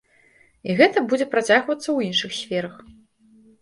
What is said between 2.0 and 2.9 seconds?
іншых сферах.